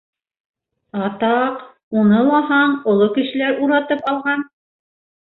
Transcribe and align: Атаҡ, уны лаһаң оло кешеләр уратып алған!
Атаҡ, 1.07 1.59
уны 2.03 2.21
лаһаң 2.27 2.73
оло 2.93 3.09
кешеләр 3.17 3.61
уратып 3.67 4.01
алған! 4.13 4.47